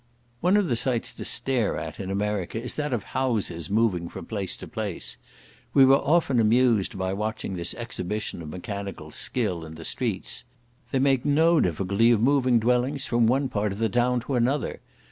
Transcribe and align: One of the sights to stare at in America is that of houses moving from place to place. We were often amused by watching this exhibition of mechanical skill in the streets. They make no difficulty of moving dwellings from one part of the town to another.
One 0.39 0.57
of 0.57 0.67
the 0.67 0.75
sights 0.75 1.13
to 1.13 1.23
stare 1.25 1.77
at 1.77 1.99
in 1.99 2.09
America 2.09 2.59
is 2.59 2.73
that 2.73 2.91
of 2.91 3.03
houses 3.13 3.69
moving 3.69 4.09
from 4.09 4.25
place 4.25 4.57
to 4.57 4.67
place. 4.67 5.17
We 5.75 5.85
were 5.85 5.99
often 6.01 6.39
amused 6.39 6.97
by 6.97 7.13
watching 7.13 7.53
this 7.53 7.75
exhibition 7.75 8.41
of 8.41 8.49
mechanical 8.49 9.11
skill 9.11 9.63
in 9.63 9.75
the 9.75 9.85
streets. 9.85 10.43
They 10.89 10.97
make 10.97 11.23
no 11.23 11.59
difficulty 11.61 12.09
of 12.09 12.19
moving 12.19 12.57
dwellings 12.57 13.05
from 13.05 13.27
one 13.27 13.47
part 13.47 13.71
of 13.71 13.77
the 13.77 13.89
town 13.89 14.21
to 14.21 14.33
another. 14.33 14.81